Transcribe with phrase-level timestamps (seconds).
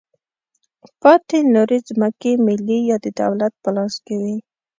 [1.01, 4.35] پاتې نورې ځمکې ملي یا د دولت په لاس کې وې.